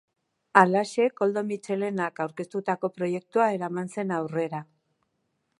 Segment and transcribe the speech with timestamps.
[0.61, 4.67] Halaxe, Koldo Mitxelenak aurkeztutako proiektua eraman zen aurrera.